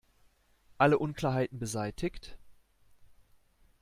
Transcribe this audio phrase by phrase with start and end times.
[0.79, 2.39] Alle Unklarheiten beseitigt?